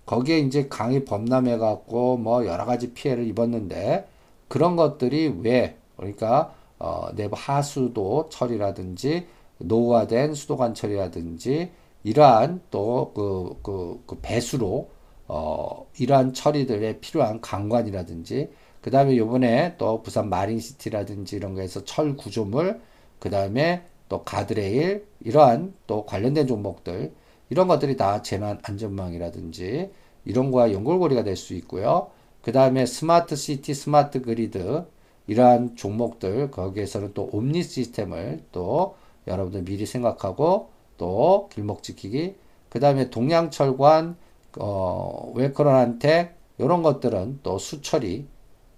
거기에 0.05 0.39
이제 0.39 0.67
강이 0.67 1.05
범람해 1.05 1.57
갖고 1.57 2.17
뭐 2.17 2.45
여러 2.45 2.65
가지 2.65 2.93
피해를 2.93 3.25
입었는데 3.27 4.09
그런 4.49 4.75
것들이 4.75 5.39
왜 5.41 5.77
그러니까 5.95 6.53
어, 6.79 7.07
내부 7.15 7.35
하수도 7.37 8.27
처리라든지 8.29 9.27
노후화된 9.59 10.33
수도관 10.33 10.73
처리라든지 10.73 11.71
이러한 12.03 12.61
또그 12.69 13.59
그, 13.63 14.03
그 14.05 14.19
배수로 14.21 14.89
어, 15.29 15.87
이러한 15.97 16.33
처리들에 16.33 16.99
필요한 16.99 17.39
강관이라든지 17.39 18.49
그 18.81 18.91
다음에 18.91 19.15
요번에 19.15 19.75
또 19.77 20.01
부산 20.01 20.27
마린시티라든지 20.27 21.37
이런 21.37 21.53
거에서 21.53 21.85
철 21.85 22.17
구조물 22.17 22.81
그 23.19 23.29
다음에 23.29 23.85
또 24.09 24.23
가드레일 24.23 25.07
이러한 25.21 25.73
또 25.87 26.05
관련된 26.05 26.47
종목들 26.47 27.13
이런 27.49 27.67
것들이 27.67 27.95
다 27.97 28.21
재난 28.21 28.59
안전망이라든지 28.63 29.91
이런 30.25 30.51
거와 30.51 30.71
연결고리가 30.73 31.23
될 31.23 31.35
수 31.35 31.53
있고요. 31.55 32.09
그 32.41 32.51
다음에 32.51 32.85
스마트 32.85 33.35
시티, 33.35 33.73
스마트 33.73 34.21
그리드 34.21 34.85
이러한 35.27 35.75
종목들 35.75 36.51
거기에서는 36.51 37.13
또 37.13 37.29
옴니 37.31 37.63
시스템을 37.63 38.43
또 38.51 38.95
여러분들 39.27 39.63
미리 39.63 39.85
생각하고 39.85 40.69
또 40.97 41.49
길목 41.53 41.83
지키기 41.83 42.35
그 42.69 42.79
다음에 42.79 43.09
동양철관 43.09 44.17
어, 44.59 45.31
웰크런한테 45.35 46.35
이런 46.57 46.81
것들은 46.83 47.39
또 47.43 47.57
수처리 47.57 48.27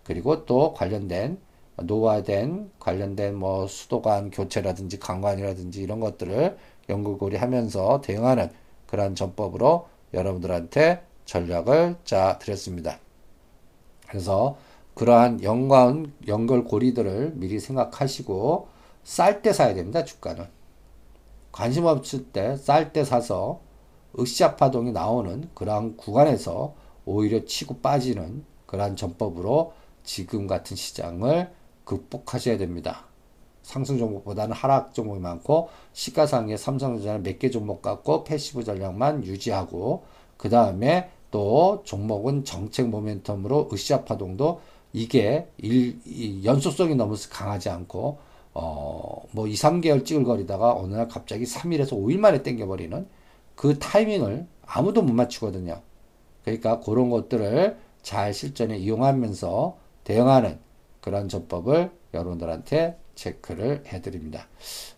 그리고 0.03 0.45
또 0.45 0.73
관련된 0.73 1.39
노화된 1.81 2.71
관련된 2.79 3.35
뭐 3.35 3.67
수도관 3.67 4.31
교체라든지 4.31 4.99
강관이라든지 4.99 5.81
이런 5.81 5.99
것들을 5.99 6.57
연구고리 6.89 7.37
하면서 7.37 8.01
대응하는 8.01 8.49
그러한 8.87 9.15
전법으로 9.15 9.87
여러분들한테 10.13 11.03
전략을 11.25 11.95
짜 12.03 12.37
드렸습니다. 12.39 12.99
그래서 14.07 14.57
그러한 14.93 15.43
연관 15.43 16.11
연결 16.27 16.65
고리들을 16.65 17.33
미리 17.35 17.59
생각하시고 17.59 18.67
쌀 19.03 19.41
때 19.41 19.53
사야 19.53 19.73
됩니다. 19.73 20.03
주가는 20.03 20.45
관심 21.51 21.85
없을 21.85 22.25
때 22.25 22.55
쌀 22.57 22.93
때 22.93 23.03
사서 23.03 23.61
으쌰 24.19 24.55
파동이 24.57 24.91
나오는 24.91 25.49
그러한 25.53 25.95
구간에서 25.95 26.75
오히려 27.05 27.45
치고 27.45 27.79
빠지는 27.79 28.43
그러한 28.65 28.95
전법으로 28.95 29.73
지금 30.03 30.47
같은 30.47 30.75
시장을 30.75 31.51
극복하셔야 31.83 32.57
됩니다. 32.57 33.05
상승 33.63 33.97
종목보다는 33.97 34.53
하락 34.55 34.93
종목이 34.93 35.19
많고 35.19 35.69
시가상위 35.93 36.57
삼성전자는 36.57 37.23
몇 37.23 37.39
개 37.39 37.49
종목 37.49 37.81
갖고 37.81 38.23
passive 38.23 38.63
전략만 38.63 39.25
유지하고 39.25 40.03
그 40.37 40.49
다음에 40.49 41.09
또 41.29 41.81
종목은 41.85 42.43
정책 42.43 42.89
모멘텀으로 42.89 43.71
으쌰 43.73 44.03
파동도 44.03 44.61
이게 44.93 45.47
일, 45.57 46.43
연속성이 46.43 46.95
너무 46.95 47.15
강하지 47.29 47.69
않고 47.69 48.17
어, 48.53 49.23
뭐 49.31 49.47
2, 49.47 49.53
3개월 49.53 50.03
찌글거리다가 50.05 50.73
어느 50.73 50.95
날 50.95 51.07
갑자기 51.07 51.45
3일에서 51.45 51.91
5일 51.91 52.17
만에 52.19 52.43
땡겨버리는 52.43 53.07
그 53.55 53.79
타이밍을 53.79 54.47
아무도 54.65 55.01
못 55.01 55.13
맞추거든요. 55.13 55.81
그러니까 56.43 56.79
그런 56.81 57.09
것들을 57.09 57.77
잘 58.01 58.33
실전에 58.33 58.77
이용하면서 58.77 59.77
대응하는 60.03 60.59
그런 61.01 61.27
전법을 61.27 61.91
여러분들한테 62.13 62.97
체크를 63.15 63.83
해드립니다. 63.87 64.47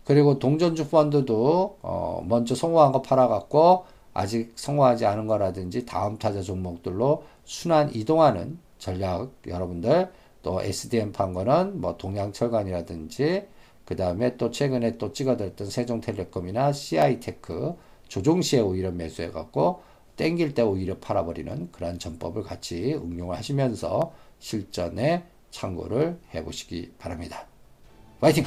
그리고 0.04 0.40
동전주 0.40 0.90
펀드도 0.90 1.80
어 1.82 2.24
먼저 2.28 2.56
성공한 2.56 2.92
거 2.92 3.02
팔아갖고 3.02 3.86
아직 4.14 4.54
성공하지 4.56 5.06
않은 5.06 5.28
거라든지 5.28 5.86
다음 5.86 6.18
타자 6.18 6.42
종목들로 6.42 7.24
순환 7.46 7.94
이동하는 7.96 8.60
전략 8.78 9.32
여러분들 9.48 10.12
또 10.44 10.62
SDM 10.62 11.12
판 11.14 11.34
거는 11.34 11.82
뭐 11.82 11.98
동양철관이라든지 11.98 13.48
그 13.86 13.96
다음에 13.96 14.38
또 14.38 14.52
최근에 14.52 14.98
또 14.98 15.12
찍어드렸던 15.12 15.70
세종텔레콤이나 15.70 16.72
CI테크 16.72 17.76
조종 18.08 18.42
시에 18.42 18.60
오히려 18.60 18.92
매수해갖고 18.92 19.82
땡길 20.16 20.54
때 20.54 20.62
오히려 20.62 20.98
팔아버리는 21.00 21.72
그러한 21.72 21.98
전법을 21.98 22.44
같이 22.44 22.94
응용을 22.94 23.36
하시면서 23.36 24.14
실전에 24.40 25.26
참고를 25.54 26.20
해보시기 26.34 26.94
바랍니다. 26.98 27.48
화이팅! 28.20 28.44